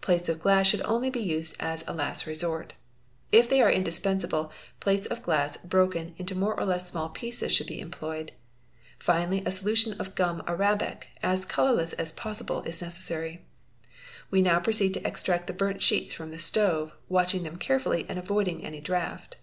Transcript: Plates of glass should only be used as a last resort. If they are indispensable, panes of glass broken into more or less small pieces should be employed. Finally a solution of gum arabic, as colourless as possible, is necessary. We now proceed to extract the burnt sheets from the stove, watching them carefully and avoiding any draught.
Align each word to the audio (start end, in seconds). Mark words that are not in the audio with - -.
Plates 0.00 0.30
of 0.30 0.40
glass 0.40 0.66
should 0.66 0.80
only 0.80 1.10
be 1.10 1.20
used 1.20 1.56
as 1.60 1.84
a 1.86 1.92
last 1.92 2.24
resort. 2.24 2.72
If 3.30 3.50
they 3.50 3.60
are 3.60 3.70
indispensable, 3.70 4.50
panes 4.80 5.04
of 5.04 5.22
glass 5.22 5.58
broken 5.58 6.14
into 6.16 6.34
more 6.34 6.58
or 6.58 6.64
less 6.64 6.88
small 6.88 7.10
pieces 7.10 7.52
should 7.52 7.66
be 7.66 7.80
employed. 7.82 8.32
Finally 8.98 9.42
a 9.44 9.50
solution 9.50 9.92
of 10.00 10.14
gum 10.14 10.42
arabic, 10.48 11.08
as 11.22 11.44
colourless 11.44 11.92
as 11.92 12.12
possible, 12.12 12.62
is 12.62 12.80
necessary. 12.80 13.44
We 14.30 14.40
now 14.40 14.58
proceed 14.58 14.94
to 14.94 15.06
extract 15.06 15.48
the 15.48 15.52
burnt 15.52 15.82
sheets 15.82 16.14
from 16.14 16.30
the 16.30 16.38
stove, 16.38 16.92
watching 17.10 17.42
them 17.42 17.58
carefully 17.58 18.06
and 18.08 18.18
avoiding 18.18 18.64
any 18.64 18.80
draught. 18.80 19.36